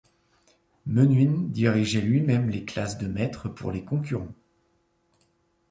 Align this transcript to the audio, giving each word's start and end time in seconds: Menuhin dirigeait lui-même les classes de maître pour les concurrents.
Menuhin 0.87 1.49
dirigeait 1.53 2.01
lui-même 2.01 2.49
les 2.49 2.65
classes 2.65 2.97
de 2.97 3.05
maître 3.05 3.49
pour 3.49 3.71
les 3.71 3.85
concurrents. 3.85 4.33